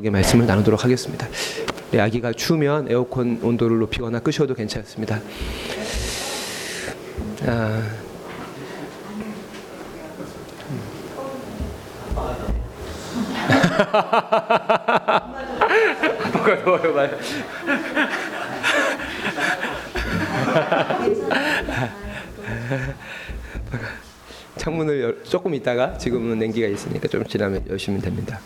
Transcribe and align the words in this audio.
말씀을 0.00 0.46
나누도록 0.46 0.84
하겠습니다. 0.84 1.26
네, 1.90 1.98
아기가 1.98 2.32
추우면 2.32 2.88
에어컨 2.88 3.40
온도를 3.42 3.80
높이거나 3.80 4.20
끄셔도 4.20 4.54
괜찮습니다. 4.54 5.20
아, 7.44 7.82
뭐가 16.32 16.62
더워요, 16.62 16.94
말. 16.94 17.18
창문을 24.58 25.02
열, 25.02 25.24
조금 25.24 25.54
있다가 25.54 25.98
지금은 25.98 26.38
냉기가 26.38 26.68
있으니까 26.68 27.08
좀 27.08 27.24
지나면 27.24 27.64
여시면 27.68 28.00
됩니다. 28.00 28.38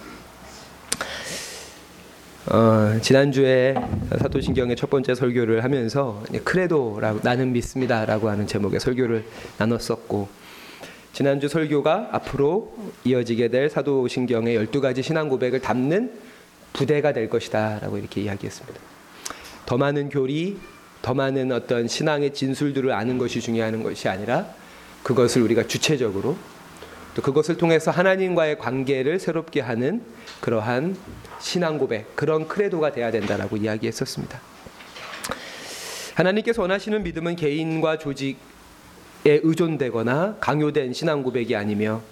어, 2.52 2.98
지난주에 3.00 3.74
사도신경의 4.18 4.76
첫 4.76 4.90
번째 4.90 5.14
설교를 5.14 5.64
하면서 5.64 6.22
크레도라고 6.44 7.20
나는 7.22 7.50
믿습니다라고 7.54 8.28
하는 8.28 8.46
제목의 8.46 8.78
설교를 8.78 9.24
나눴었고 9.56 10.28
지난주 11.14 11.48
설교가 11.48 12.10
앞으로 12.12 12.76
이어지게 13.04 13.48
될 13.48 13.70
사도신경의 13.70 14.66
12가지 14.66 15.02
신앙 15.02 15.30
고백을 15.30 15.62
담는 15.62 16.12
부대가 16.74 17.14
될 17.14 17.30
것이다라고 17.30 17.96
이렇게 17.96 18.20
이야기했습니다. 18.20 18.78
더 19.64 19.78
많은 19.78 20.10
교리, 20.10 20.58
더 21.00 21.14
많은 21.14 21.52
어떤 21.52 21.88
신앙의 21.88 22.34
진술들을 22.34 22.92
아는 22.92 23.16
것이 23.16 23.40
중요한 23.40 23.82
것이 23.82 24.10
아니라 24.10 24.46
그것을 25.02 25.40
우리가 25.40 25.66
주체적으로 25.66 26.36
또 27.14 27.20
그것을 27.20 27.56
통해서 27.56 27.90
하나님과의 27.90 28.58
관계를 28.58 29.18
새롭게 29.18 29.60
하는 29.60 30.02
그러한 30.40 30.96
신앙 31.40 31.78
고백, 31.78 32.16
그런 32.16 32.48
크레도가 32.48 32.92
돼야 32.92 33.10
된다라고 33.10 33.56
이야기했었습니다. 33.56 34.40
하나님께서 36.14 36.62
원하시는 36.62 37.02
믿음은 37.02 37.36
개인과 37.36 37.98
조직에 37.98 38.36
의존되거나 39.24 40.36
강요된 40.40 40.92
신앙 40.92 41.22
고백이 41.22 41.56
아니며 41.56 42.02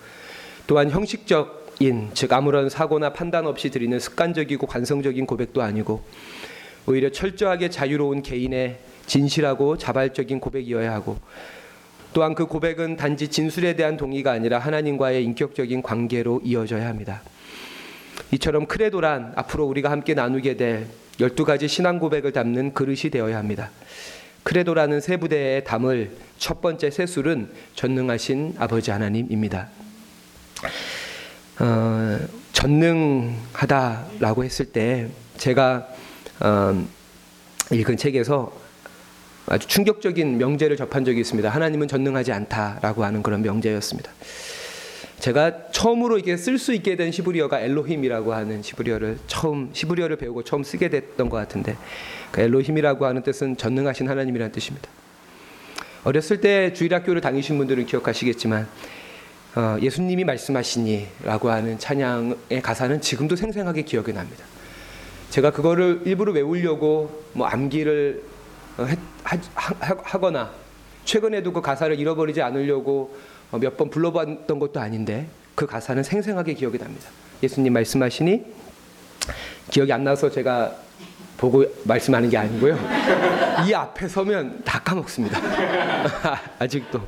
또한 0.67 0.91
형식적인 0.91 2.11
즉 2.15 2.33
아무런 2.33 2.69
사고나 2.69 3.13
판단 3.13 3.47
없이 3.47 3.71
드리는 3.71 3.99
습관적이고 3.99 4.67
관성적인 4.67 5.27
고백도 5.27 5.63
아니고 5.63 6.03
오히려 6.87 7.11
철저하게 7.11 7.71
자유로운 7.71 8.23
개인의 8.23 8.79
진실하고 9.07 9.77
자발적인 9.77 10.41
고백이어야 10.41 10.93
하고 10.93 11.19
또한 12.13 12.35
그 12.35 12.47
고백은 12.47 12.97
단지 12.97 13.29
진술에 13.29 13.75
대한 13.75 13.97
동의가 13.97 14.33
아니라 14.33 14.59
하나님과의 14.59 15.25
인격적인 15.25 15.83
관계로 15.83 16.41
이어져야 16.43 16.89
합니다. 16.89 17.23
이처럼 18.33 18.67
크레도란 18.67 19.33
앞으로 19.37 19.65
우리가 19.67 19.91
함께 19.91 20.15
나누게 20.15 20.57
될 20.57 20.87
12가지 21.19 21.69
신앙 21.69 21.99
고백을 21.99 22.33
담는 22.33 22.75
그릇이 22.75 23.11
되어야 23.11 23.39
합니다. 23.39 23.71
크레도라는 24.43 25.01
세 25.01 25.17
부대에 25.19 25.65
담을 25.65 26.17
첫 26.39 26.61
번째 26.61 26.91
세술은 26.91 27.51
전능하신 27.75 28.55
아버지 28.59 28.91
하나님입니다. 28.91 29.69
어, 31.61 32.19
전능하다라고 32.53 34.45
했을 34.45 34.67
때 34.67 35.09
제가 35.37 35.89
어, 36.41 36.87
읽은 37.71 37.97
책에서 37.97 38.60
아주 39.47 39.67
충격적인 39.67 40.39
명제를 40.39 40.77
접한 40.77 41.05
적이 41.05 41.21
있습니다. 41.21 41.49
하나님은 41.49 41.89
전능하지 41.89 42.33
않다라고 42.33 43.05
하는 43.05 43.23
그런 43.23 43.43
명제였습니다. 43.43 44.11
제가 45.21 45.71
처음으로 45.71 46.19
이게 46.19 46.37
쓸 46.37 46.59
수 46.59 46.73
있게 46.73 46.97
된 46.97 47.13
시브리어가 47.13 47.61
엘로힘이라고 47.61 48.33
하는 48.33 48.63
시브리어를 48.63 49.19
처음 49.27 49.71
시브리어를 49.73 50.17
배우고 50.17 50.45
처음 50.45 50.63
쓰게 50.63 50.89
됐던 50.89 51.29
것 51.29 51.37
같은데 51.37 51.77
그 52.33 52.41
엘로힘이라고 52.41 53.05
하는 53.05 53.23
뜻은 53.23 53.57
전능하신 53.59 54.09
하나님이라는 54.09 54.51
뜻입니다. 54.53 54.89
어렸을 56.05 56.41
때 56.41 56.73
주일학교를 56.73 57.21
다니신 57.21 57.59
분들은 57.59 57.85
기억하시겠지만 57.85 58.67
어, 59.57 59.77
예수님이 59.83 60.25
말씀하시니라고 60.25 61.51
하는 61.51 61.79
찬양의 61.79 62.63
가사는 62.63 63.01
지금도 63.01 63.37
생생하게 63.37 63.83
기억이 63.83 64.13
납니다. 64.13 64.45
제가 65.29 65.51
그거를 65.51 66.03
일부러 66.07 66.33
외우려고 66.33 67.25
뭐 67.35 67.47
암기를 67.47 68.23
어, 68.79 68.87
하 69.25 70.19
거나 70.19 70.51
최근에도 71.05 71.53
그 71.53 71.61
가사를 71.61 71.99
잃어버리지 71.99 72.43
않으려고 72.43 73.17
어, 73.51 73.59
몇번 73.59 73.91
불러봤던 73.91 74.59
것도 74.59 74.81
아닌데 74.81 75.27
그 75.55 75.67
가사는 75.67 76.03
생생하게 76.03 76.55
기억이 76.55 76.79
납니다. 76.79 77.09
예수님 77.43 77.73
말씀하시니 77.73 78.45
기억이 79.71 79.93
안 79.93 80.05
나서 80.05 80.31
제가 80.31 80.75
보고 81.37 81.65
말씀하는 81.85 82.29
게 82.29 82.37
아니고요. 82.37 82.79
이 83.67 83.73
앞에 83.73 84.09
서면 84.09 84.63
다 84.65 84.81
까먹습니다. 84.81 85.39
아직도. 86.59 87.01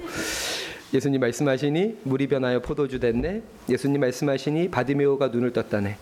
예수님 0.94 1.20
말씀하시니 1.20 2.00
물이 2.04 2.28
변하여 2.28 2.60
포도주 2.60 2.98
됐네. 2.98 3.42
예수님 3.68 4.00
말씀하시니 4.00 4.70
바디메오가 4.70 5.28
눈을 5.28 5.52
떴다네. 5.52 5.96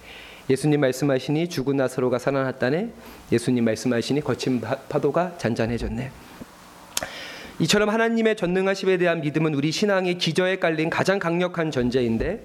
예수님 0.50 0.80
말씀하시니 0.80 1.48
죽은 1.48 1.76
나사로가 1.76 2.18
살아났다네. 2.18 2.90
예수님 3.30 3.64
말씀하시니 3.64 4.20
거친 4.22 4.60
파도가 4.60 5.38
잔잔해졌네. 5.38 6.10
이처럼 7.60 7.88
하나님의 7.88 8.34
전능하심에 8.34 8.96
대한 8.96 9.20
믿음은 9.20 9.54
우리 9.54 9.70
신앙의 9.70 10.18
기저에 10.18 10.56
깔린 10.56 10.90
가장 10.90 11.20
강력한 11.20 11.70
전제인데 11.70 12.44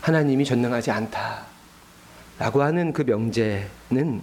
하나님이 0.00 0.44
전능하지 0.44 0.90
않다라고 0.90 2.62
하는 2.62 2.92
그 2.92 3.02
명제는 3.02 4.20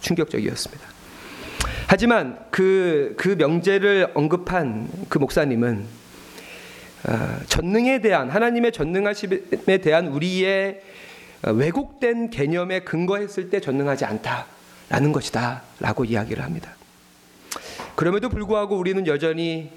충격적이었습니다. 0.00 0.86
하지만 1.88 2.38
그, 2.52 3.14
그 3.18 3.30
명제를 3.30 4.12
언급한 4.14 4.88
그 5.08 5.18
목사님은 5.18 5.84
어, 7.08 7.38
전능에 7.48 8.00
대한 8.00 8.30
하나님의 8.30 8.70
전능하심에 8.70 9.78
대한 9.82 10.06
우리의 10.06 10.82
왜곡된 11.42 12.30
개념에 12.30 12.80
근거했을 12.80 13.50
때 13.50 13.60
전능하지 13.60 14.04
않다라는 14.04 15.12
것이다 15.12 15.62
라고 15.80 16.04
이야기를 16.04 16.42
합니다. 16.42 16.72
그럼에도 17.94 18.28
불구하고 18.28 18.76
우리는 18.76 19.06
여전히 19.06 19.70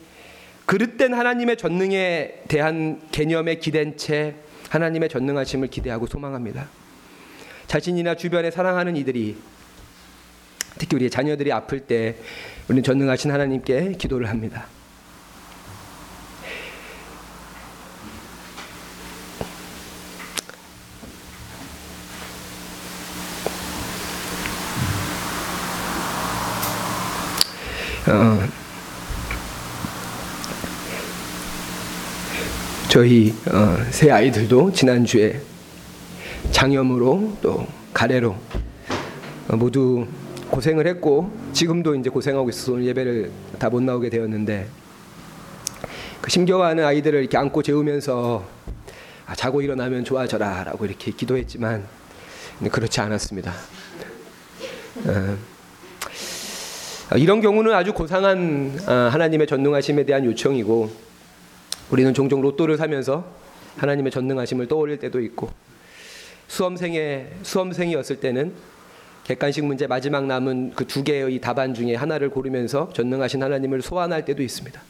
그릇된 0.65 1.13
하나님의 1.13 1.57
전능에 1.57 2.43
대한 2.47 3.01
개념에 3.11 3.55
기댄 3.55 3.97
채 3.97 4.35
하나님의 4.69 5.09
전능하심을 5.09 5.67
기대하고 5.67 6.07
소망합니다. 6.07 6.67
자신이나 7.67 8.15
주변에 8.15 8.51
사랑하는 8.51 8.95
이들이 8.95 9.37
특히 10.77 10.95
우리의 10.95 11.09
자녀들이 11.09 11.51
아플 11.51 11.81
때 11.81 12.15
우리는 12.67 12.83
전능하신 12.83 13.31
하나님께 13.31 13.93
기도를 13.93 14.29
합니다. 14.29 14.67
저희 32.91 33.33
어, 33.49 33.77
새 33.89 34.11
아이들도 34.11 34.73
지난주에 34.73 35.39
장염으로 36.51 37.37
또 37.41 37.65
가래로 37.93 38.35
어, 39.47 39.55
모두 39.55 40.05
고생을 40.49 40.85
했고 40.87 41.31
지금도 41.53 41.95
이제 41.95 42.09
고생하고 42.09 42.49
있어서 42.49 42.73
오늘 42.73 42.87
예배를 42.87 43.31
다 43.59 43.69
못 43.69 43.81
나오게 43.81 44.09
되었는데 44.09 44.67
그 46.19 46.29
심겨워하는 46.29 46.83
아이들을 46.83 47.17
이렇게 47.21 47.37
안고 47.37 47.63
재우면서 47.63 48.45
아, 49.25 49.35
자고 49.35 49.61
일어나면 49.61 50.03
좋아져라라고 50.03 50.85
이렇게 50.85 51.11
기도했지만 51.11 51.85
그렇지 52.69 52.99
않았습니다. 52.99 53.53
어, 55.05 55.37
어, 57.13 57.15
이런 57.15 57.39
경우는 57.39 57.73
아주 57.73 57.93
고상한 57.93 58.77
어, 58.85 58.91
하나님의 59.13 59.47
전능하심에 59.47 60.03
대한 60.03 60.25
요청이고 60.25 61.10
우리는 61.91 62.13
종종 62.13 62.41
로또를 62.41 62.77
사면서 62.77 63.25
하나님의 63.77 64.11
전능하심을 64.11 64.67
떠올릴 64.67 64.97
때도 64.99 65.19
있고 65.21 65.49
수험생의 66.47 67.31
수험생이었을 67.43 68.19
때는 68.21 68.53
객관식 69.25 69.65
문제 69.65 69.87
마지막 69.87 70.25
남은 70.25 70.71
그 70.71 70.85
두 70.85 71.03
개의 71.03 71.39
답안 71.39 71.73
중에 71.73 71.95
하나를 71.95 72.29
고르면서 72.29 72.91
전능하신 72.93 73.43
하나님을 73.43 73.81
소환할 73.81 74.25
때도 74.25 74.41
있습니다. 74.41 74.81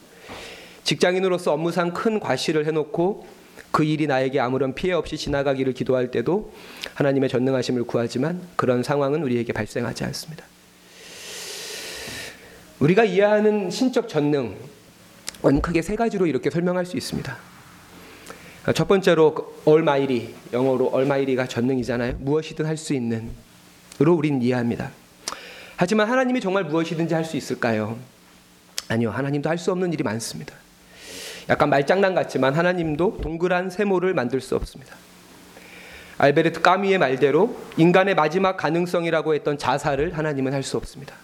직장인으로서 0.84 1.52
업무상 1.52 1.92
큰 1.92 2.18
과실을 2.18 2.66
해놓고 2.66 3.26
그 3.70 3.84
일이 3.84 4.06
나에게 4.06 4.40
아무런 4.40 4.74
피해 4.74 4.92
없이 4.92 5.16
지나가기를 5.16 5.72
기도할 5.74 6.10
때도 6.10 6.52
하나님의 6.94 7.28
전능하심을 7.28 7.84
구하지만 7.84 8.40
그런 8.56 8.82
상황은 8.82 9.22
우리에게 9.22 9.52
발생하지 9.52 10.04
않습니다. 10.04 10.44
우리가 12.80 13.04
이해하는 13.04 13.70
신적 13.70 14.08
전능은 14.08 14.81
크게 15.60 15.82
세 15.82 15.96
가지로 15.96 16.26
이렇게 16.26 16.50
설명할 16.50 16.86
수 16.86 16.96
있습니다. 16.96 17.36
첫 18.74 18.86
번째로 18.86 19.34
그 19.34 19.62
얼마이리 19.64 20.34
영어로 20.52 20.88
얼마이리가 20.88 21.46
전능이잖아요. 21.48 22.16
무엇이든 22.20 22.64
할 22.64 22.76
수 22.76 22.94
있는 22.94 23.30
으로 24.00 24.14
우린 24.14 24.40
이해합니다. 24.40 24.90
하지만 25.76 26.08
하나님이 26.08 26.40
정말 26.40 26.64
무엇이든지 26.64 27.12
할 27.14 27.24
수 27.24 27.36
있을까요? 27.36 27.98
아니요. 28.88 29.10
하나님도 29.10 29.48
할 29.48 29.58
수 29.58 29.70
없는 29.72 29.92
일이 29.92 30.02
많습니다. 30.02 30.54
약간 31.48 31.68
말장난 31.70 32.14
같지만 32.14 32.54
하나님도 32.54 33.18
동그란 33.20 33.68
세모를 33.70 34.14
만들 34.14 34.40
수 34.40 34.54
없습니다. 34.56 34.94
알베르트 36.18 36.60
까미의 36.62 36.98
말대로 36.98 37.56
인간의 37.76 38.14
마지막 38.14 38.56
가능성이라고 38.56 39.34
했던 39.34 39.58
자살을 39.58 40.16
하나님은 40.16 40.52
할 40.52 40.62
수 40.62 40.76
없습니다. 40.76 41.14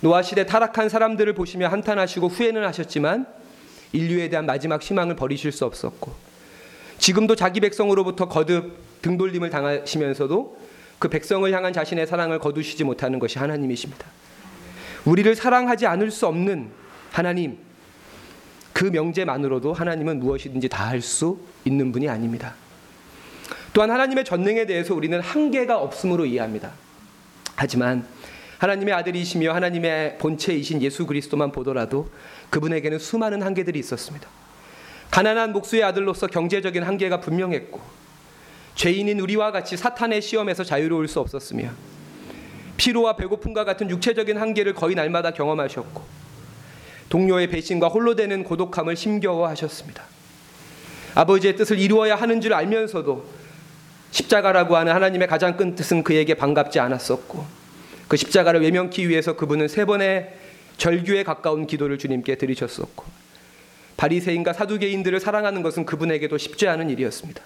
노아 0.00 0.22
시대 0.22 0.46
타락한 0.46 0.88
사람들을 0.88 1.32
보시며 1.34 1.68
한탄하시고 1.68 2.28
후회는 2.28 2.64
하셨지만 2.64 3.26
인류에 3.92 4.28
대한 4.28 4.46
마지막 4.46 4.82
희망을 4.82 5.16
버리실 5.16 5.50
수 5.52 5.64
없었고 5.64 6.12
지금도 6.98 7.36
자기 7.36 7.60
백성으로부터 7.60 8.28
거듭 8.28 8.76
등돌림을 9.02 9.50
당하시면서도 9.50 10.58
그 10.98 11.08
백성을 11.08 11.50
향한 11.52 11.72
자신의 11.72 12.06
사랑을 12.06 12.38
거두시지 12.38 12.84
못하는 12.84 13.18
것이 13.18 13.38
하나님이십니다. 13.38 14.06
우리를 15.04 15.34
사랑하지 15.34 15.86
않을 15.86 16.10
수 16.10 16.26
없는 16.26 16.70
하나님 17.12 17.58
그 18.72 18.84
명제만으로도 18.84 19.72
하나님은 19.72 20.20
무엇이든지 20.20 20.68
다 20.68 20.88
할 20.88 21.00
수 21.00 21.38
있는 21.64 21.92
분이 21.92 22.08
아닙니다. 22.08 22.54
또한 23.72 23.90
하나님의 23.90 24.24
전능에 24.24 24.66
대해서 24.66 24.94
우리는 24.94 25.20
한계가 25.20 25.78
없음으로 25.78 26.26
이해합니다. 26.26 26.72
하지만 27.56 28.06
하나님의 28.58 28.94
아들이시며 28.94 29.52
하나님의 29.54 30.18
본체이신 30.18 30.82
예수 30.82 31.06
그리스도만 31.06 31.52
보더라도 31.52 32.08
그분에게는 32.50 32.98
수많은 32.98 33.42
한계들이 33.42 33.78
있었습니다. 33.78 34.28
가난한 35.10 35.52
목수의 35.52 35.84
아들로서 35.84 36.26
경제적인 36.26 36.82
한계가 36.82 37.20
분명했고 37.20 37.80
죄인인 38.74 39.20
우리와 39.20 39.52
같이 39.52 39.76
사탄의 39.76 40.22
시험에서 40.22 40.64
자유로울 40.64 41.08
수 41.08 41.20
없었으며 41.20 41.70
피로와 42.76 43.16
배고픔과 43.16 43.64
같은 43.64 43.90
육체적인 43.90 44.36
한계를 44.36 44.74
거의 44.74 44.94
날마다 44.94 45.32
경험하셨고 45.32 46.02
동료의 47.08 47.48
배신과 47.48 47.88
홀로 47.88 48.14
되는 48.14 48.44
고독함을 48.44 48.94
힘겨워하셨습니다. 48.94 50.04
아버지의 51.14 51.56
뜻을 51.56 51.78
이루어야 51.78 52.14
하는 52.16 52.40
줄 52.40 52.54
알면서도 52.54 53.24
십자가라고 54.10 54.76
하는 54.76 54.92
하나님의 54.92 55.26
가장 55.26 55.56
큰 55.56 55.74
뜻은 55.74 56.04
그에게 56.04 56.34
반갑지 56.34 56.78
않았었고 56.78 57.57
그 58.08 58.16
십자가를 58.16 58.62
외면키 58.62 59.08
위해서 59.08 59.36
그분은 59.36 59.68
세 59.68 59.84
번의 59.84 60.34
절규에 60.78 61.22
가까운 61.24 61.66
기도를 61.66 61.98
주님께 61.98 62.36
드리셨었고 62.36 63.04
바리새인과 63.98 64.52
사두개인들을 64.54 65.20
사랑하는 65.20 65.62
것은 65.62 65.84
그분에게도 65.84 66.38
쉽지 66.38 66.68
않은 66.68 66.88
일이었습니다. 66.90 67.42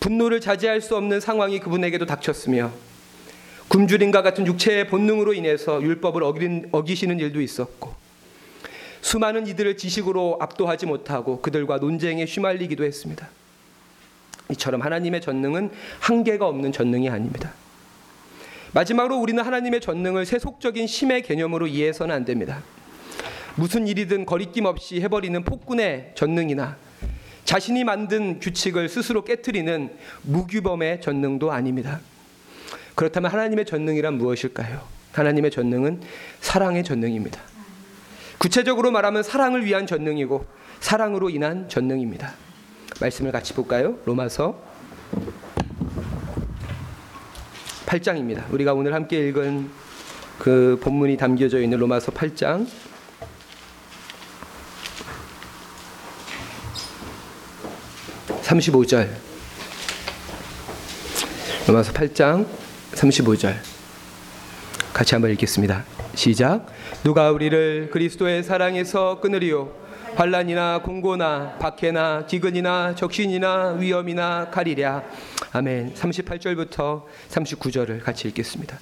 분노를 0.00 0.40
자제할 0.40 0.80
수 0.80 0.96
없는 0.96 1.20
상황이 1.20 1.60
그분에게도 1.60 2.06
닥쳤으며 2.06 2.72
굶주림과 3.68 4.22
같은 4.22 4.46
육체의 4.46 4.88
본능으로 4.88 5.34
인해서 5.34 5.82
율법을 5.82 6.22
어긴, 6.22 6.68
어기시는 6.72 7.20
일도 7.20 7.40
있었고 7.40 7.94
수많은 9.02 9.46
이들을 9.46 9.76
지식으로 9.76 10.38
압도하지 10.40 10.86
못하고 10.86 11.40
그들과 11.42 11.76
논쟁에 11.76 12.24
휘말리기도 12.24 12.84
했습니다. 12.84 13.28
이처럼 14.50 14.80
하나님의 14.80 15.20
전능은 15.20 15.70
한계가 16.00 16.48
없는 16.48 16.72
전능이 16.72 17.10
아닙니다. 17.10 17.52
마지막으로 18.72 19.16
우리는 19.18 19.42
하나님의 19.42 19.80
전능을 19.80 20.26
세속적인 20.26 20.86
심의 20.86 21.22
개념으로 21.22 21.66
이해해서는 21.66 22.14
안 22.14 22.24
됩니다. 22.24 22.62
무슨 23.56 23.88
일이든 23.88 24.26
거리낌 24.26 24.66
없이 24.66 25.00
해버리는 25.00 25.42
폭군의 25.42 26.12
전능이나 26.14 26.76
자신이 27.44 27.82
만든 27.82 28.38
규칙을 28.40 28.88
스스로 28.88 29.24
깨뜨리는 29.24 29.96
무규범의 30.22 31.00
전능도 31.00 31.50
아닙니다. 31.50 32.00
그렇다면 32.94 33.30
하나님의 33.30 33.64
전능이란 33.64 34.14
무엇일까요? 34.18 34.82
하나님의 35.12 35.50
전능은 35.50 36.02
사랑의 36.40 36.84
전능입니다. 36.84 37.40
구체적으로 38.38 38.90
말하면 38.90 39.22
사랑을 39.22 39.64
위한 39.64 39.86
전능이고 39.86 40.44
사랑으로 40.80 41.30
인한 41.30 41.68
전능입니다. 41.68 42.34
말씀을 43.00 43.32
같이 43.32 43.54
볼까요? 43.54 43.98
로마서 44.04 44.60
8장입니다. 47.88 48.52
우리가 48.52 48.74
오늘 48.74 48.92
함께 48.92 49.26
읽은 49.28 49.70
그 50.38 50.78
본문이 50.82 51.16
담겨져 51.16 51.58
있는 51.60 51.78
로마서 51.78 52.12
8장 52.12 52.66
35절 58.42 59.08
로마서 61.66 61.92
8장 61.92 62.46
35절 62.92 63.54
같이 64.92 65.14
한번 65.14 65.30
읽겠습니다. 65.32 65.84
시작. 66.14 66.66
누가 67.04 67.30
우리를 67.30 67.90
그리스도의 67.90 68.42
사랑에서 68.42 69.20
끊으리요? 69.20 69.87
환란이나 70.18 70.80
공고나 70.82 71.58
박해나 71.60 72.26
기근이나 72.26 72.96
적신이나 72.96 73.76
위험이나 73.78 74.50
칼이랴. 74.50 75.04
아멘. 75.52 75.94
38절부터 75.94 77.04
39절을 77.30 78.02
같이 78.02 78.26
읽겠습니다. 78.26 78.80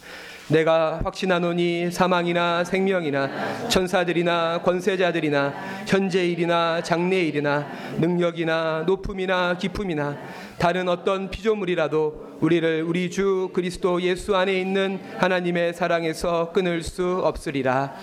내가 0.48 0.98
확신하노니 1.04 1.90
사망이나 1.90 2.64
생명이나 2.64 3.68
천사들이나 3.68 4.62
권세자들이나 4.62 5.52
현재일이나 5.86 6.82
장래일이나 6.82 7.66
능력이나 7.98 8.84
높음이나 8.86 9.58
기품이나 9.58 10.16
다른 10.58 10.88
어떤 10.88 11.28
피조물이라도 11.28 12.38
우리를 12.40 12.82
우리 12.84 13.10
주 13.10 13.50
그리스도 13.52 14.00
예수 14.00 14.34
안에 14.34 14.58
있는 14.58 15.00
하나님의 15.18 15.74
사랑에서 15.74 16.52
끊을 16.52 16.82
수 16.82 17.20
없으리라. 17.22 17.94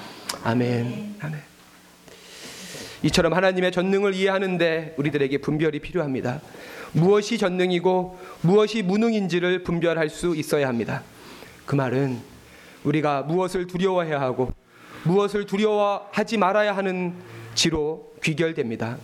아멘. 0.43 1.15
아멘. 1.19 1.52
이처럼 3.03 3.33
하나님의 3.33 3.71
전능을 3.71 4.13
이해하는데 4.15 4.95
우리들에게 4.97 5.37
분별이 5.39 5.79
필요합니다. 5.79 6.41
무엇이 6.93 7.37
전능이고 7.37 8.17
무엇이 8.41 8.81
무능인지를 8.81 9.63
분별할 9.63 10.09
수 10.09 10.35
있어야 10.35 10.67
합니다. 10.67 11.03
그 11.65 11.75
말은 11.75 12.19
우리가 12.83 13.23
무엇을 13.23 13.67
두려워해야 13.67 14.21
하고 14.21 14.51
무엇을 15.03 15.45
두려워하지 15.45 16.37
말아야 16.37 16.75
하는 16.75 17.13
지로 17.55 18.13
귀결됩니다. 18.23 18.97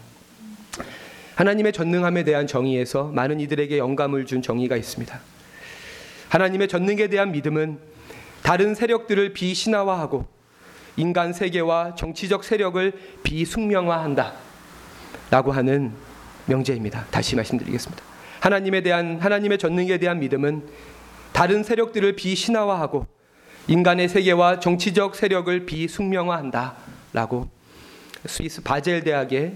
하나님의 1.35 1.73
전능함에 1.73 2.23
대한 2.23 2.47
정의에서 2.47 3.05
많은 3.05 3.39
이들에게 3.39 3.77
영감을 3.77 4.25
준 4.25 4.41
정의가 4.41 4.75
있습니다. 4.75 5.19
하나님의 6.29 6.67
전능에 6.67 7.07
대한 7.07 7.31
믿음은 7.31 7.79
다른 8.43 8.75
세력들을 8.75 9.33
비신화화하고 9.33 10.25
인간 10.99 11.31
세계와 11.31 11.95
정치적 11.95 12.43
세력을 12.43 12.91
비숙명화한다. 13.23 14.33
라고 15.31 15.53
하는 15.53 15.93
명제입니다. 16.45 17.05
다시 17.09 17.37
말씀드리겠습니다. 17.37 18.03
하나님에 18.41 18.81
대한 18.81 19.17
하나님의 19.19 19.57
전능에 19.57 19.97
대한 19.97 20.19
믿음은 20.19 20.63
다른 21.31 21.63
세력들을 21.63 22.15
비신화화하고 22.17 23.07
인간의 23.67 24.09
세계와 24.09 24.59
정치적 24.59 25.15
세력을 25.15 25.65
비숙명화한다라고 25.65 27.49
스위스 28.25 28.61
바젤 28.61 29.03
대학의 29.03 29.55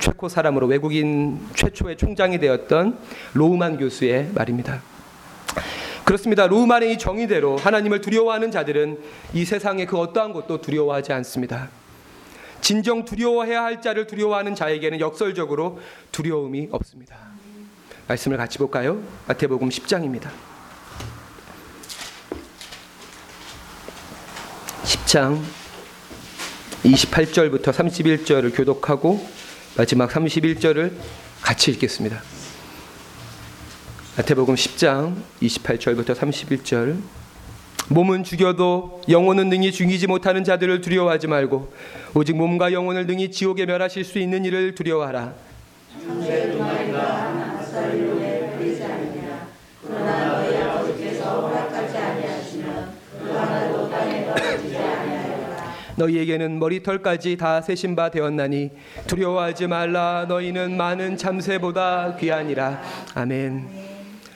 최코 0.00 0.30
사람으로 0.30 0.66
외국인 0.66 1.40
최초의 1.54 1.98
총장이 1.98 2.38
되었던 2.38 2.98
로우만 3.34 3.76
교수의 3.76 4.30
말입니다. 4.32 4.80
그렇습니다. 6.12 6.46
로우만의 6.46 6.92
이 6.92 6.98
정의대로 6.98 7.56
하나님을 7.56 8.02
두려워하는 8.02 8.50
자들은 8.50 9.00
이 9.32 9.46
세상의 9.46 9.86
그 9.86 9.96
어떠한 9.96 10.34
것도 10.34 10.60
두려워하지 10.60 11.10
않습니다. 11.14 11.70
진정 12.60 13.06
두려워해야 13.06 13.62
할 13.62 13.80
자를 13.80 14.06
두려워하는 14.06 14.54
자에게는 14.54 15.00
역설적으로 15.00 15.80
두려움이 16.10 16.68
없습니다. 16.70 17.16
말씀을 18.08 18.36
같이 18.36 18.58
볼까요? 18.58 19.02
마태복음 19.26 19.70
10장입니다. 19.70 20.28
10장 24.84 25.40
28절부터 26.84 27.72
31절을 27.72 28.54
교독하고 28.54 29.26
마지막 29.78 30.10
31절을 30.10 30.92
같이 31.40 31.70
읽겠습니다. 31.70 32.20
마태복음 34.14 34.56
10장 34.56 35.14
28절부터 35.40 36.14
31절 36.14 36.98
몸은 37.88 38.24
죽여도 38.24 39.00
영혼은 39.08 39.48
능히 39.48 39.72
죽이지 39.72 40.06
못하는 40.06 40.44
자들을 40.44 40.82
두려워하지 40.82 41.28
말고 41.28 41.72
오직 42.14 42.36
몸과 42.36 42.74
영혼을 42.74 43.06
능히 43.06 43.30
지옥에 43.30 43.64
멸하실 43.64 44.04
수 44.04 44.18
있는 44.18 44.44
일을 44.44 44.74
두려워하라. 44.74 45.32
너희에게는 55.96 56.58
머리털까지 56.58 57.38
다 57.38 57.62
세신 57.62 57.96
바 57.96 58.10
되었나니 58.10 58.72
두려워하지 59.06 59.68
말라 59.68 60.26
너희는 60.28 60.76
많은 60.76 61.16
참새보다 61.16 62.16
귀하니라 62.16 62.82
아멘. 63.14 63.91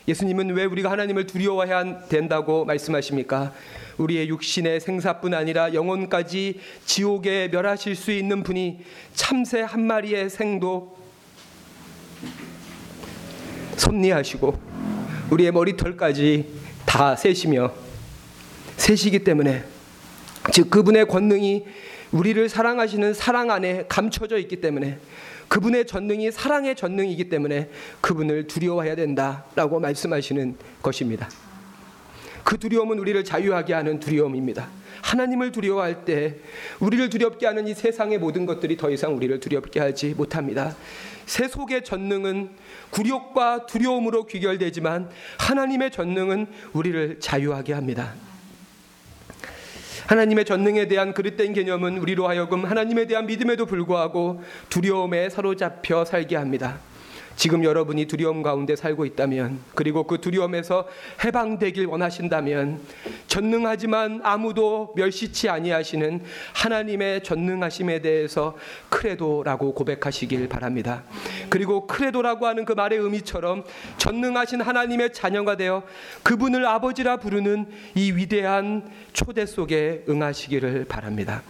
예수님은 0.08 0.50
왜 0.50 0.64
우리가 0.64 0.90
하나님을 0.90 1.26
두려워해야 1.26 2.06
된다고 2.06 2.64
말씀하십니까? 2.64 3.52
우리의 3.98 4.28
육신의 4.28 4.80
생사뿐 4.80 5.34
아니라 5.34 5.74
영혼까지 5.74 6.60
지옥에 6.84 7.48
멸하실 7.48 7.96
수 7.96 8.12
있는 8.12 8.42
분이 8.42 8.80
참새 9.14 9.62
한 9.62 9.82
마리의 9.82 10.30
생도 10.30 10.96
섭리하시고 13.76 14.60
우리의 15.30 15.50
머리털까지 15.50 16.54
다 16.84 17.16
세시며 17.16 17.72
세시기 18.76 19.24
때문에 19.24 19.64
즉 20.52 20.70
그분의 20.70 21.06
권능이 21.08 21.64
우리를 22.12 22.48
사랑하시는 22.48 23.12
사랑 23.12 23.50
안에 23.50 23.86
감춰져 23.88 24.38
있기 24.38 24.60
때문에 24.60 24.98
그분의 25.48 25.86
전능이 25.86 26.32
사랑의 26.32 26.74
전능이기 26.76 27.28
때문에 27.28 27.70
그분을 28.00 28.46
두려워해야 28.46 28.96
된다라고 28.96 29.80
말씀하시는 29.80 30.56
것입니다. 30.82 31.28
그 32.44 32.58
두려움은 32.58 32.98
우리를 32.98 33.24
자유하게 33.24 33.74
하는 33.74 33.98
두려움입니다. 33.98 34.68
하나님을 35.02 35.52
두려워할 35.52 36.04
때 36.04 36.36
우리를 36.80 37.10
두렵게 37.10 37.46
하는 37.46 37.66
이 37.68 37.74
세상의 37.74 38.18
모든 38.18 38.46
것들이 38.46 38.76
더 38.76 38.90
이상 38.90 39.16
우리를 39.16 39.38
두렵게 39.40 39.80
하지 39.80 40.14
못합니다. 40.16 40.76
세속의 41.26 41.84
전능은 41.84 42.50
굴욕과 42.90 43.66
두려움으로 43.66 44.26
귀결되지만 44.26 45.10
하나님의 45.38 45.90
전능은 45.90 46.46
우리를 46.72 47.18
자유하게 47.20 47.72
합니다. 47.72 48.14
하나님의 50.06 50.44
전능에 50.44 50.88
대한 50.88 51.12
그릇된 51.14 51.52
개념은 51.52 51.98
우리로 51.98 52.28
하여금 52.28 52.64
하나님에 52.64 53.06
대한 53.06 53.26
믿음에도 53.26 53.66
불구하고 53.66 54.42
두려움에 54.68 55.30
사로잡혀 55.30 56.04
살게 56.04 56.36
합니다. 56.36 56.78
지금 57.36 57.64
여러분이 57.64 58.06
두려움 58.06 58.42
가운데 58.42 58.74
살고 58.74 59.04
있다면 59.04 59.60
그리고 59.74 60.04
그 60.04 60.20
두려움에서 60.20 60.88
해방되길 61.22 61.86
원하신다면 61.86 62.80
전능하지만 63.28 64.20
아무도 64.24 64.94
멸시치 64.96 65.50
아니하시는 65.50 66.22
하나님의 66.54 67.22
전능하심에 67.22 68.00
대해서 68.00 68.56
크레도라고 68.88 69.74
고백하시길 69.74 70.48
바랍니다. 70.48 71.04
그리고 71.50 71.86
크레도라고 71.86 72.46
하는 72.46 72.64
그 72.64 72.72
말의 72.72 72.98
의미처럼 72.98 73.64
전능하신 73.98 74.62
하나님의 74.62 75.12
자녀가 75.12 75.56
되어 75.56 75.82
그분을 76.22 76.66
아버지라 76.66 77.18
부르는 77.18 77.66
이 77.94 78.12
위대한 78.12 78.90
초대 79.12 79.44
속에 79.44 80.04
응하시기를 80.08 80.86
바랍니다. 80.86 81.42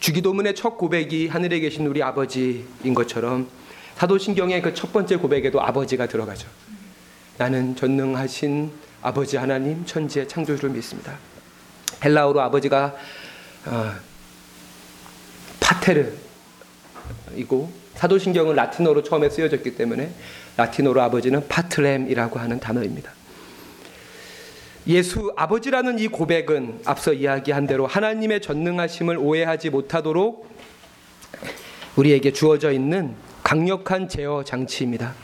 주기도문의 0.00 0.54
첫 0.54 0.76
고백이 0.76 1.28
하늘에 1.28 1.60
계신 1.60 1.86
우리 1.86 2.02
아버지인 2.02 2.94
것처럼 2.94 3.59
사도신경의 4.00 4.62
그 4.62 4.72
첫 4.72 4.94
번째 4.94 5.16
고백에도 5.16 5.60
아버지가 5.60 6.06
들어가죠. 6.06 6.48
나는 7.36 7.76
전능하신 7.76 8.70
아버지 9.02 9.36
하나님 9.36 9.84
천지의 9.84 10.26
창조주를 10.26 10.70
믿습니다. 10.70 11.18
헬라어로 12.02 12.40
아버지가 12.40 12.96
어, 13.66 13.92
파테르이고 15.60 17.70
사도신경은 17.96 18.56
라틴어로 18.56 19.02
처음에 19.02 19.28
쓰여졌기 19.28 19.74
때문에 19.74 20.10
라틴어로 20.56 21.02
아버지는 21.02 21.46
파트렘이라고 21.46 22.38
하는 22.38 22.58
단어입니다. 22.58 23.12
예수 24.86 25.30
아버지라는 25.36 25.98
이 25.98 26.08
고백은 26.08 26.80
앞서 26.86 27.12
이야기한 27.12 27.66
대로 27.66 27.86
하나님의 27.86 28.40
전능하심을 28.40 29.18
오해하지 29.18 29.68
못하도록 29.68 30.48
우리에게 31.96 32.32
주어져 32.32 32.72
있는 32.72 33.14
강력한 33.42 34.08
제어 34.08 34.44
장치입니다. 34.44 35.14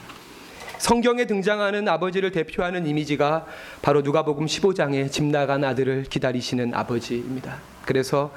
성경에 0.79 1.27
등장하는 1.27 1.89
아버지를 1.89 2.33
대표하는 2.33 2.87
이미지가 2.87 3.47
바로 3.83 4.03
누가복음 4.03 4.47
15장에 4.47 5.11
집 5.11 5.25
나간 5.25 5.65
아들을 5.65 6.05
기다리시는 6.05 6.75
아버지입니다. 6.75 7.59
그래서 7.85 8.33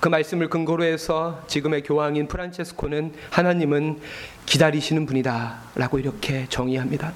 그 0.00 0.08
말씀을 0.08 0.48
근거로 0.48 0.84
해서 0.84 1.42
지금의 1.46 1.82
교황인 1.82 2.26
프란체스코는 2.28 3.12
하나님은 3.30 4.00
기다리시는 4.46 5.06
분이다라고 5.06 5.98
이렇게 5.98 6.46
정의합니다. 6.48 7.12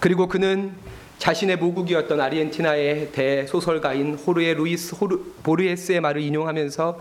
그리고 0.00 0.28
그는 0.28 0.72
자신의 1.18 1.56
모국이었던 1.56 2.20
아르헨티나의 2.20 3.10
대소설가인 3.12 4.14
호르에 4.14 4.54
루이스 4.54 4.94
호르, 4.94 5.18
보르헤스의 5.42 6.00
말을 6.00 6.22
인용하면서 6.22 7.00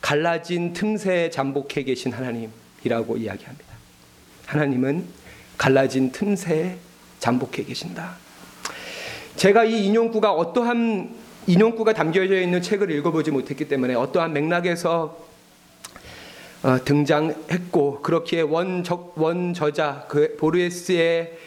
갈라진 0.00 0.72
틈새에 0.72 1.30
잠복해 1.30 1.84
계신 1.84 2.12
하나님 2.12 2.50
이라고 2.86 3.16
이야기합니다. 3.16 3.66
하나님은 4.46 5.04
갈라진 5.58 6.12
틈새에 6.12 6.78
잠복해 7.18 7.64
계신다. 7.64 8.16
제가 9.36 9.64
이 9.64 9.84
인용구가 9.86 10.32
어떠한 10.32 11.14
인용구가 11.46 11.92
담겨져 11.92 12.40
있는 12.40 12.62
책을 12.62 12.90
읽어보지 12.90 13.30
못했기 13.30 13.68
때문에 13.68 13.94
어떠한 13.94 14.32
맥락에서 14.32 15.26
어, 16.62 16.84
등장했고 16.84 18.02
그렇기에 18.02 18.40
원적 18.40 19.12
원저자 19.16 20.06
그 20.08 20.36
보르에스의 20.36 21.38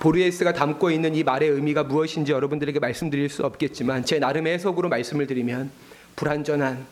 보르에스가 0.00 0.52
담고 0.52 0.90
있는 0.90 1.14
이 1.14 1.22
말의 1.22 1.50
의미가 1.50 1.84
무엇인지 1.84 2.32
여러분들에게 2.32 2.78
말씀드릴 2.78 3.28
수 3.28 3.44
없겠지만 3.44 4.04
제 4.04 4.18
나름의 4.18 4.54
해석으로 4.54 4.88
말씀을 4.88 5.26
드리면 5.26 5.70
불완전한 6.16 6.86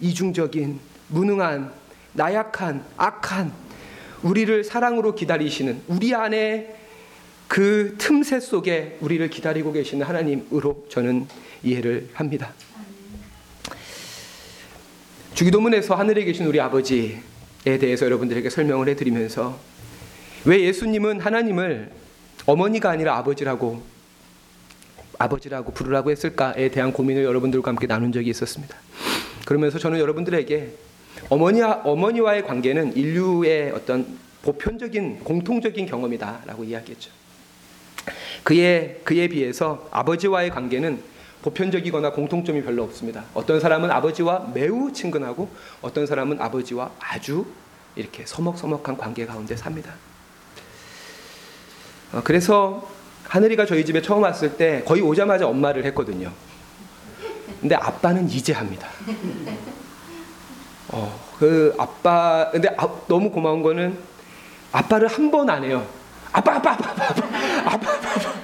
이중적인 0.00 0.78
무능한 1.08 1.79
나약한 2.12 2.84
악한 2.96 3.52
우리를 4.22 4.64
사랑으로 4.64 5.14
기다리시는 5.14 5.82
우리 5.88 6.14
안에 6.14 6.76
그 7.48 7.96
틈새 7.98 8.40
속에 8.40 8.98
우리를 9.00 9.28
기다리고 9.30 9.72
계시는 9.72 10.06
하나님으로 10.06 10.86
저는 10.88 11.26
이해를 11.62 12.08
합니다. 12.14 12.52
주기도문에서 15.34 15.94
하늘에 15.94 16.24
계신 16.24 16.46
우리 16.46 16.60
아버지에 16.60 17.22
대해서 17.64 18.04
여러분들에게 18.06 18.50
설명을 18.50 18.88
해드리면서 18.90 19.58
왜 20.44 20.60
예수님은 20.60 21.20
하나님을 21.20 21.90
어머니가 22.46 22.90
아니라 22.90 23.16
아버지라고 23.16 23.82
아버지라고 25.18 25.72
부르라고 25.72 26.10
했을까에 26.10 26.70
대한 26.70 26.92
고민을 26.92 27.24
여러분들과 27.24 27.70
함께 27.70 27.86
나눈 27.86 28.12
적이 28.12 28.30
있었습니다. 28.30 28.76
그러면서 29.44 29.78
저는 29.78 29.98
여러분들에게 29.98 30.72
어머니 31.30 31.62
어머니와의 31.62 32.44
관계는 32.44 32.96
인류의 32.96 33.70
어떤 33.70 34.18
보편적인 34.42 35.20
공통적인 35.20 35.86
경험이다라고 35.86 36.64
이야기했죠. 36.64 37.10
그에 38.42 39.00
그에 39.04 39.28
비해서 39.28 39.88
아버지와의 39.92 40.50
관계는 40.50 41.00
보편적이거나 41.42 42.12
공통점이 42.12 42.62
별로 42.62 42.82
없습니다. 42.82 43.24
어떤 43.32 43.60
사람은 43.60 43.90
아버지와 43.90 44.50
매우 44.52 44.92
친근하고 44.92 45.48
어떤 45.80 46.06
사람은 46.06 46.40
아버지와 46.40 46.90
아주 46.98 47.46
이렇게 47.96 48.24
서먹서먹한 48.26 48.96
관계 48.96 49.24
가운데 49.24 49.56
삽니다. 49.56 49.94
어, 52.12 52.20
그래서 52.24 52.90
하늘이가 53.24 53.66
저희 53.66 53.84
집에 53.84 54.02
처음 54.02 54.22
왔을 54.22 54.56
때 54.56 54.82
거의 54.84 55.00
오자마자 55.00 55.46
엄마를 55.46 55.84
했거든요. 55.86 56.32
근데 57.60 57.74
아빠는 57.74 58.28
이제 58.28 58.52
합니다. 58.52 58.88
어, 60.92 61.20
그 61.38 61.74
아빠 61.78 62.48
근데 62.50 62.68
아, 62.76 62.88
너무 63.08 63.30
고마운 63.30 63.62
거는 63.62 63.96
아빠를 64.72 65.08
한 65.08 65.30
번 65.30 65.48
안 65.50 65.64
해요. 65.64 65.86
아빠 66.32 66.56
아빠 66.56 66.72
아빠 66.72 66.90
아빠 66.90 67.04
아빠 67.04 67.24
아빠 67.66 67.92
아빠, 67.92 68.10
아빠. 68.10 68.34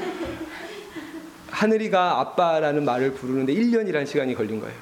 하늘이가 1.51 2.21
아빠라는 2.21 2.85
말을 2.85 3.15
부르는데 3.15 3.55
1년이라는 3.55 4.07
시간이 4.07 4.35
걸린 4.35 4.61
거예요. 4.61 4.75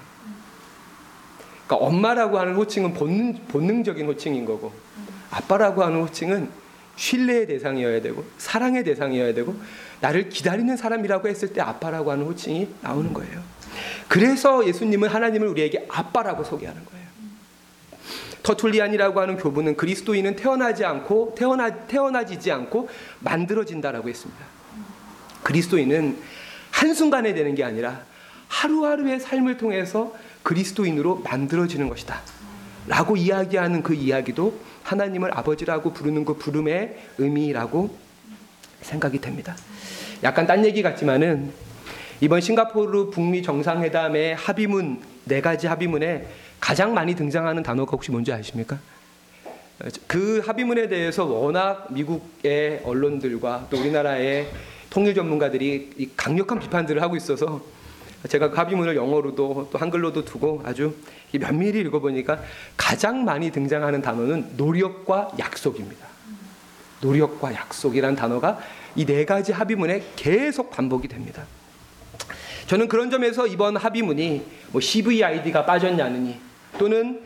그러니까 1.67 1.87
엄마라고 1.87 2.39
하는 2.39 2.55
호칭은 2.57 2.95
본능, 2.95 3.35
본능적인 3.49 4.07
호칭인 4.07 4.45
거고 4.45 4.73
아빠라고 5.31 5.83
하는 5.85 6.01
호칭은 6.03 6.51
신뢰의 6.97 7.47
대상이어야 7.47 8.01
되고 8.03 8.25
사랑의 8.39 8.85
대상이어야 8.85 9.35
되고 9.35 9.55
나를 10.01 10.29
기다리는 10.29 10.77
사람이라고 10.77 11.29
했을 11.29 11.53
때 11.53 11.61
아빠라고 11.61 12.11
하는 12.11 12.27
호칭이 12.27 12.69
나오는 12.83 13.13
거예요. 13.13 13.41
그래서 14.09 14.67
예수님은 14.67 15.09
하나님을 15.09 15.49
우리에게 15.49 15.87
아빠라고 15.89 16.45
소개하는 16.45 16.85
거예요. 16.85 17.04
터툴리안이라고 18.45 19.21
하는 19.21 19.37
교부는 19.37 19.77
그리스도인은 19.77 20.37
태어나지 20.37 20.85
않고 20.85 21.35
태어나 21.37 21.71
태어나지지 21.87 22.53
않고 22.53 22.89
만들어진다라고 23.21 24.09
했습니다. 24.09 24.45
그리스도인은 25.43 26.19
한순간에 26.71 27.35
되는 27.35 27.55
게 27.55 27.65
아니라 27.65 28.03
하루하루의 28.49 29.19
삶을 29.19 29.57
통해서 29.57 30.15
그리스도인으로 30.43 31.17
만들어지는 31.17 31.89
것이다. 31.89 32.21
라고 32.87 33.17
이야기하는 33.17 33.83
그 33.83 33.95
이야기도 33.95 34.61
하나님을 34.83 35.37
아버지라고 35.37 35.95
부르는 35.95 36.27
그 36.27 36.37
부름의 36.37 36.99
의미라고 37.17 37.97
생각이 38.83 39.21
됩니다. 39.23 39.57
약간 40.23 40.47
딴 40.47 40.65
얘기 40.67 40.83
같지만은 40.83 41.51
이번 42.21 42.43
싱가포르 42.43 43.11
북미 43.11 43.43
정상회담의 43.43 44.35
합의문 44.35 45.01
네 45.25 45.41
가지 45.41 45.67
합의문에 45.67 46.27
가장 46.65 46.95
많이 46.95 47.15
등장하는 47.15 47.63
단어가 47.63 47.91
혹시 47.91 48.11
뭔지 48.11 48.33
아십니까? 48.33 48.79
그 50.07 50.43
합의문에 50.47 50.89
대해서 50.89 51.27
워낙 51.27 51.89
미국의 51.91 52.81
언론들과 52.87 53.67
또 53.69 53.77
우리나라의 53.77 54.49
통일 54.89 55.15
전문가들이 55.15 55.91
이 55.99 56.09
강력한 56.17 56.59
비판들을 56.59 57.03
하고 57.03 57.17
있어서 57.17 57.61
제가 58.31 58.49
그 58.49 58.57
합의문을 58.57 58.97
영어로도 58.97 59.69
또 59.73 59.79
한글로도 59.79 60.25
두고 60.25 60.63
아주 60.65 60.97
면밀히 61.33 61.81
읽어보니까 61.81 62.41
가장 62.79 63.27
많이 63.27 63.51
등장하는 63.51 64.01
단어는 64.01 64.53
노력과 64.57 65.33
약속입니다. 65.39 66.07
노력과 67.03 67.53
약속이라는 67.53 68.17
단어가 68.17 68.59
이 68.97 69.05
네 69.05 69.27
가지 69.27 69.53
합의문에 69.53 70.03
계속 70.17 70.71
반복이 70.71 71.09
됩니다. 71.09 71.45
저는 72.69 72.89
그런 72.89 73.11
점에서 73.11 73.47
이번 73.47 73.77
합의문이 73.77 74.47
뭐 74.73 74.81
CVID가 74.81 75.67
빠졌냐느니 75.67 76.44
또는 76.79 77.21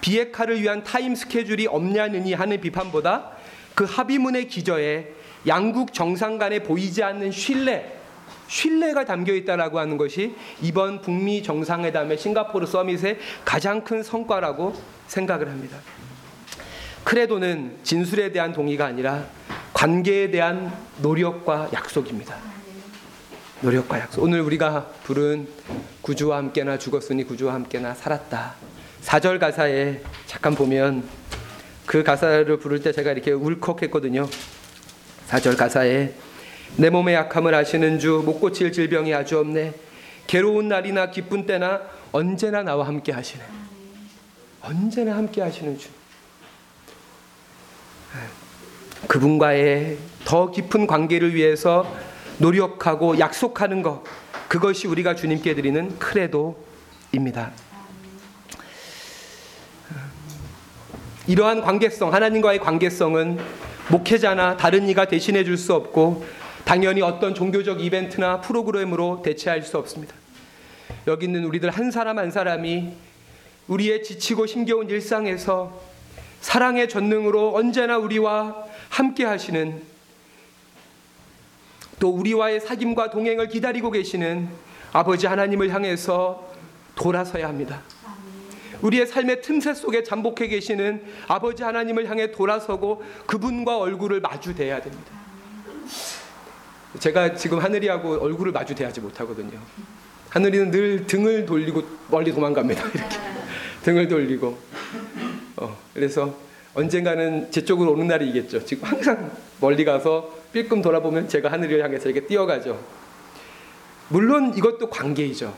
비핵화를 0.00 0.60
위한 0.62 0.84
타임 0.84 1.14
스케줄이 1.14 1.66
없냐느니 1.66 2.32
하는 2.34 2.60
비판보다 2.60 3.32
그 3.74 3.84
합의문의 3.84 4.48
기저에 4.48 5.12
양국 5.46 5.92
정상 5.92 6.38
간에 6.38 6.62
보이지 6.62 7.02
않는 7.02 7.30
신뢰, 7.30 7.98
신뢰가 8.48 9.04
담겨 9.04 9.32
있다라고 9.34 9.78
하는 9.78 9.96
것이 9.96 10.34
이번 10.62 11.00
북미 11.00 11.42
정상회담의 11.42 12.18
싱가포르 12.18 12.66
서밋의 12.66 13.18
가장 13.44 13.84
큰 13.84 14.02
성과라고 14.02 14.74
생각을 15.06 15.48
합니다. 15.48 15.78
크레도는 17.04 17.78
진술에 17.84 18.32
대한 18.32 18.52
동의가 18.52 18.86
아니라 18.86 19.26
관계에 19.72 20.30
대한 20.30 20.72
노력과 21.00 21.70
약속입니다. 21.72 22.36
노력과 23.60 24.00
약속. 24.00 24.22
오늘 24.22 24.40
우리가 24.40 24.86
부른 25.04 25.48
구주와 26.02 26.38
함께나 26.38 26.78
죽었으니 26.78 27.24
구주와 27.24 27.54
함께나 27.54 27.94
살았다. 27.94 28.54
4절 29.08 29.38
가사에 29.38 30.02
잠깐 30.26 30.54
보면 30.54 31.02
그 31.86 32.02
가사를 32.02 32.58
부를 32.58 32.82
때 32.82 32.92
제가 32.92 33.12
이렇게 33.12 33.32
울컥했거든요. 33.32 34.28
4절 35.28 35.56
가사에 35.56 36.12
내 36.76 36.90
몸의 36.90 37.14
약함을 37.14 37.54
아시는 37.54 37.98
주 38.00 38.20
못 38.22 38.38
고칠 38.38 38.70
질병이 38.70 39.14
아주 39.14 39.38
없네. 39.38 39.72
괴로운 40.26 40.68
날이나 40.68 41.10
기쁜 41.10 41.46
때나 41.46 41.80
언제나 42.12 42.62
나와 42.62 42.86
함께 42.86 43.10
하시네. 43.12 43.42
언제나 44.60 45.16
함께 45.16 45.40
하시는 45.40 45.78
주. 45.78 45.88
그분과의 49.06 49.96
더 50.26 50.50
깊은 50.50 50.86
관계를 50.86 51.34
위해서 51.34 51.90
노력하고 52.36 53.18
약속하는 53.18 53.80
것 53.80 54.04
그것이 54.48 54.86
우리가 54.86 55.14
주님께 55.14 55.54
드리는 55.54 55.98
크레도입니다. 55.98 57.67
이러한 61.28 61.60
관계성 61.60 62.12
하나님과의 62.12 62.58
관계성은 62.58 63.38
목회자나 63.90 64.56
다른 64.56 64.88
이가 64.88 65.04
대신해 65.06 65.44
줄 65.44 65.58
수 65.58 65.74
없고 65.74 66.24
당연히 66.64 67.02
어떤 67.02 67.34
종교적 67.34 67.82
이벤트나 67.82 68.40
프로그램으로 68.40 69.20
대체할 69.22 69.62
수 69.62 69.76
없습니다. 69.76 70.14
여기 71.06 71.26
있는 71.26 71.44
우리들 71.44 71.70
한 71.70 71.90
사람 71.90 72.18
한 72.18 72.30
사람이 72.30 72.92
우리의 73.68 74.02
지치고 74.02 74.46
힘겨운 74.46 74.88
일상에서 74.88 75.80
사랑의 76.40 76.88
전능으로 76.88 77.54
언제나 77.54 77.98
우리와 77.98 78.64
함께 78.88 79.24
하시는 79.24 79.82
또 81.98 82.08
우리와의 82.10 82.60
사귐과 82.60 83.10
동행을 83.10 83.48
기다리고 83.48 83.90
계시는 83.90 84.48
아버지 84.92 85.26
하나님을 85.26 85.74
향해서 85.74 86.48
돌아서야 86.94 87.48
합니다. 87.48 87.82
우리의 88.82 89.06
삶의 89.06 89.42
틈새 89.42 89.74
속에 89.74 90.02
잠복해 90.02 90.48
계시는 90.48 91.02
아버지 91.26 91.62
하나님을 91.62 92.08
향해 92.08 92.30
돌아서고 92.30 93.02
그분과 93.26 93.78
얼굴을 93.78 94.20
마주대야 94.20 94.80
됩니다. 94.82 95.12
제가 96.98 97.34
지금 97.34 97.58
하늘이하고 97.58 98.18
얼굴을 98.20 98.52
마주대하지 98.52 99.00
못하거든요. 99.00 99.60
하늘이는 100.30 100.70
늘 100.70 101.06
등을 101.06 101.46
돌리고 101.46 101.82
멀리 102.10 102.32
도망갑니다. 102.32 102.82
이렇게 102.88 103.16
등을 103.82 104.08
돌리고. 104.08 104.58
어, 105.56 105.78
그래서 105.94 106.34
언젠가는 106.74 107.50
제 107.50 107.64
쪽으로 107.64 107.92
오는 107.92 108.06
날이 108.06 108.28
있겠죠. 108.28 108.64
지금 108.64 108.88
항상 108.88 109.30
멀리 109.60 109.84
가서 109.84 110.34
삘끔 110.52 110.82
돌아보면 110.82 111.28
제가 111.28 111.50
하늘을 111.50 111.82
향해서 111.82 112.08
이렇게 112.08 112.26
뛰어가죠. 112.26 112.82
물론 114.08 114.54
이것도 114.56 114.88
관계이죠. 114.88 115.54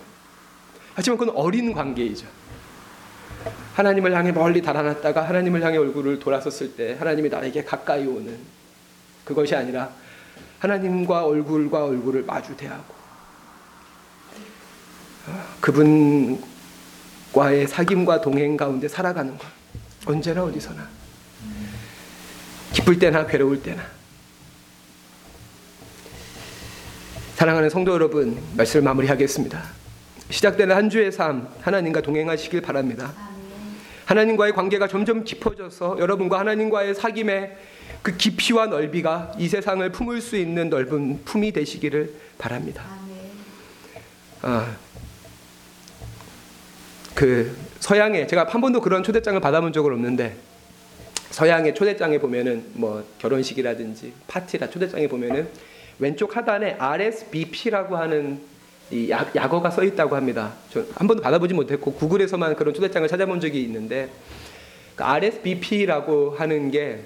하지만 0.95 1.19
그건 1.19 1.35
어린 1.37 1.73
관계이죠. 1.73 2.27
하나님을 3.81 4.15
향해 4.15 4.31
멀리 4.31 4.61
달아났다가 4.61 5.27
하나님을 5.27 5.63
향해 5.63 5.79
얼굴을 5.79 6.19
돌아섰을 6.19 6.77
때 6.77 6.97
하나님이 6.99 7.31
나에게 7.31 7.65
가까이 7.65 8.07
오는 8.07 8.39
그것이 9.25 9.55
아니라 9.55 9.91
하나님과 10.59 11.25
얼굴과 11.25 11.87
얼굴을 11.87 12.25
마주 12.25 12.55
대하고 12.57 13.01
그분과의 15.61 16.41
사귐과 17.67 18.21
동행 18.21 18.57
가운데 18.57 18.87
살아가는 18.87 19.37
것 19.39 19.47
언제나 20.05 20.45
어디서나 20.45 20.87
기쁠 22.75 22.99
때나 22.99 23.27
괴로울 23.27 23.63
때나 23.63 23.83
사랑하는 27.37 27.71
성도 27.71 27.93
여러분 27.93 28.39
말씀을 28.55 28.85
마무리하겠습니다. 28.85 29.63
시작되는 30.29 30.77
한 30.77 30.91
주의 30.91 31.11
삶 31.11 31.49
하나님과 31.63 32.03
동행하시길 32.03 32.61
바랍니다. 32.61 33.30
하나님과의 34.11 34.53
관계가 34.55 34.89
점점 34.89 35.23
깊어져서 35.23 35.99
여러분과 36.01 36.41
하나님과의 36.41 36.95
사귐의 36.95 37.53
그 38.03 38.17
깊이와 38.17 38.67
넓이가 38.67 39.35
이 39.39 39.49
세상을 39.49 39.89
품을 39.93 40.21
수 40.21 40.37
있는 40.37 40.69
넓은 40.69 41.25
품이 41.25 41.53
되시기를 41.53 42.13
바랍니다. 42.37 42.85
아, 44.43 44.75
그 47.15 47.57
서양에 47.79 48.27
제가 48.27 48.49
한 48.49 48.61
번도 48.61 48.81
그런 48.81 49.05
초대장을 49.05 49.39
받아본 49.41 49.73
적은 49.73 49.93
없는데 49.93 50.37
서양의 51.31 51.77
초대장에 51.77 52.19
보면은 52.19 52.65
뭐 52.73 53.05
결혼식이라든지 53.19 54.13
파티라 54.27 54.71
초대장에 54.71 55.07
보면은 55.07 55.49
왼쪽 56.01 56.37
하단에 56.37 56.75
RSVP라고 56.81 57.97
하는 57.97 58.41
이 58.91 59.09
약, 59.11 59.35
약어가 59.35 59.71
써 59.71 59.85
있다고 59.85 60.17
합니다. 60.17 60.53
한 60.95 61.07
번도 61.07 61.23
받아보지 61.23 61.55
못했고 61.55 61.93
구글에서만 61.95 62.57
그런 62.57 62.75
초대장을 62.75 63.07
찾아본 63.09 63.41
적이 63.41 63.63
있는데 63.63 64.11
그 64.97 65.05
RSVP라고 65.05 66.35
하는 66.37 66.71
게 66.71 67.05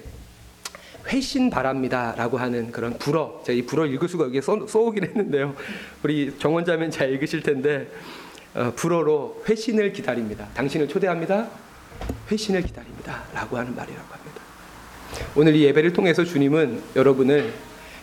회신 1.07 1.51
바랍니다라고 1.51 2.37
하는 2.37 2.71
그런 2.71 2.97
불어 2.97 3.41
제가 3.45 3.55
이 3.55 3.61
불어 3.61 3.85
읽을 3.85 4.09
수가 4.09 4.25
여기에 4.25 4.41
써, 4.41 4.65
써오긴 4.65 5.03
했는데요. 5.03 5.55
우리 6.01 6.33
정원자면 6.39 6.89
잘 6.89 7.11
읽으실 7.11 7.43
텐데 7.43 7.87
어, 8.55 8.71
불어로 8.75 9.43
회신을 9.47 9.93
기다립니다. 9.93 10.47
당신을 10.55 10.87
초대합니다. 10.87 11.49
회신을 12.31 12.63
기다립니다라고 12.63 13.57
하는 13.57 13.75
말이라고 13.75 14.07
합니다. 14.09 14.41
오늘 15.35 15.55
이 15.55 15.63
예배를 15.65 15.93
통해서 15.93 16.23
주님은 16.23 16.81
여러분을 16.95 17.53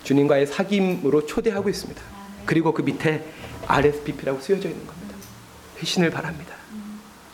주님과의 0.04 0.46
사귐으로 0.46 1.26
초대하고 1.26 1.68
있습니다. 1.68 2.00
그리고 2.46 2.72
그 2.72 2.82
밑에 2.82 3.24
RSVP라고 3.66 4.40
쓰여져 4.40 4.68
있는 4.68 4.86
겁니다. 4.86 5.14
회신을 5.78 6.10
바랍니다. 6.10 6.54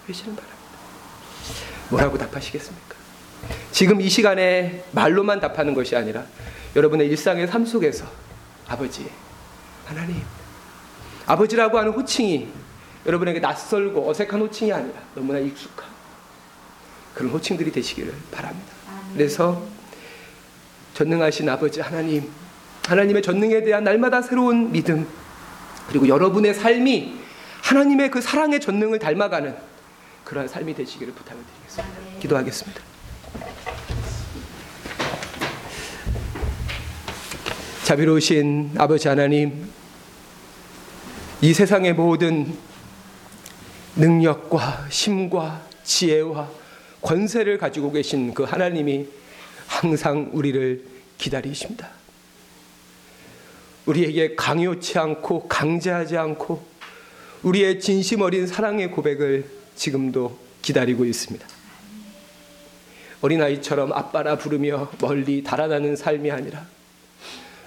회신을 0.08 0.34
바랍니다. 0.34 0.58
뭐라고 1.90 2.18
답하시겠습니까? 2.18 2.96
지금 3.72 4.00
이 4.00 4.08
시간에 4.08 4.84
말로만 4.92 5.40
답하는 5.40 5.74
것이 5.74 5.96
아니라 5.96 6.24
여러분의 6.74 7.08
일상의 7.08 7.46
삶 7.46 7.64
속에서 7.64 8.06
아버지, 8.66 9.10
하나님, 9.86 10.22
아버지라고 11.26 11.78
하는 11.78 11.92
호칭이 11.92 12.48
여러분에게 13.06 13.40
낯설고 13.40 14.08
어색한 14.10 14.40
호칭이 14.40 14.72
아니라 14.72 15.00
너무나 15.14 15.38
익숙한 15.38 15.88
그런 17.14 17.30
호칭들이 17.30 17.72
되시기를 17.72 18.12
바랍니다. 18.30 18.72
그래서 19.14 19.64
전능하신 20.94 21.48
아버지 21.48 21.80
하나님, 21.80 22.30
하나님의 22.86 23.22
전능에 23.22 23.62
대한 23.62 23.84
날마다 23.84 24.20
새로운 24.20 24.72
믿음, 24.72 25.06
그리고 25.88 26.06
여러분의 26.06 26.54
삶이 26.54 27.14
하나님의 27.62 28.10
그 28.10 28.20
사랑의 28.20 28.60
전능을 28.60 28.98
닮아가는 28.98 29.56
그러한 30.24 30.48
삶이 30.48 30.74
되시기를 30.74 31.12
부탁을 31.14 31.42
드리겠습니다. 31.42 32.20
기도하겠습니다. 32.20 32.80
자비로우신 37.84 38.72
아버지 38.76 39.08
하나님, 39.08 39.66
이 41.40 41.54
세상의 41.54 41.94
모든 41.94 42.54
능력과 43.96 44.88
힘과 44.90 45.62
지혜와 45.84 46.50
권세를 47.00 47.56
가지고 47.56 47.90
계신 47.92 48.34
그 48.34 48.42
하나님이 48.42 49.06
항상 49.66 50.28
우리를 50.32 50.84
기다리십니다. 51.16 51.97
우리에게 53.88 54.34
강요치 54.34 54.98
않고 54.98 55.48
강제하지 55.48 56.18
않고 56.18 56.62
우리의 57.42 57.80
진심 57.80 58.20
어린 58.20 58.46
사랑의 58.46 58.90
고백을 58.90 59.46
지금도 59.76 60.38
기다리고 60.60 61.04
있습니다. 61.06 61.46
어린아이처럼 63.22 63.92
아빠라 63.92 64.36
부르며 64.36 64.90
멀리 65.00 65.42
달아나는 65.42 65.96
삶이 65.96 66.30
아니라 66.30 66.66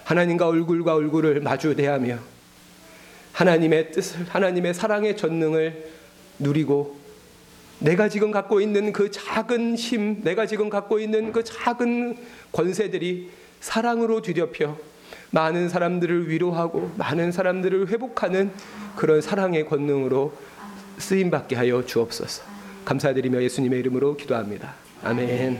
하나님과 0.03 0.47
얼굴과 0.47 0.93
얼굴을 0.93 1.41
마주 1.41 1.75
대하며 1.75 2.19
하나님의 3.33 3.91
뜻을, 3.91 4.25
하나님의 4.29 4.73
사랑의 4.73 5.17
전능을 5.17 5.89
누리고 6.37 6.99
내가 7.79 8.09
지금 8.09 8.29
갖고 8.29 8.61
있는 8.61 8.93
그 8.93 9.09
작은 9.09 9.75
힘, 9.75 10.21
내가 10.21 10.45
지금 10.45 10.69
갖고 10.69 10.99
있는 10.99 11.31
그 11.31 11.43
작은 11.43 12.17
권세들이 12.51 13.31
사랑으로 13.59 14.21
뒤덮여 14.21 14.90
많은 15.31 15.69
사람들을 15.69 16.29
위로하고 16.29 16.91
많은 16.97 17.31
사람들을 17.31 17.87
회복하는 17.87 18.51
그런 18.95 19.21
사랑의 19.21 19.65
권능으로 19.65 20.33
쓰임 20.97 21.31
받게 21.31 21.55
하여 21.55 21.85
주옵소서. 21.85 22.43
감사드리며 22.85 23.41
예수님의 23.43 23.79
이름으로 23.79 24.17
기도합니다. 24.17 24.75
아멘. 25.03 25.59